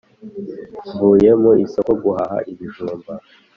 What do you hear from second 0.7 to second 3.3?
mvuye mu isoko guhaha ibijumba